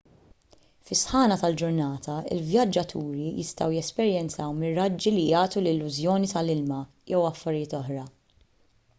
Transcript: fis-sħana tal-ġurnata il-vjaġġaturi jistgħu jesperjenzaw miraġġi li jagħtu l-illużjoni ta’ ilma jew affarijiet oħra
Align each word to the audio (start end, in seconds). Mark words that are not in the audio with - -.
fis-sħana 0.89 1.35
tal-ġurnata 1.41 2.13
il-vjaġġaturi 2.35 3.27
jistgħu 3.41 3.67
jesperjenzaw 3.75 4.55
miraġġi 4.61 5.13
li 5.17 5.27
jagħtu 5.27 5.61
l-illużjoni 5.63 6.31
ta’ 6.33 6.43
ilma 6.55 6.79
jew 7.13 7.21
affarijiet 7.29 7.77
oħra 7.81 8.07